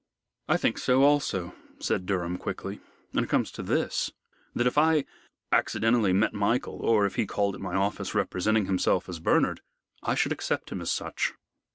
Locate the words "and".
3.13-3.23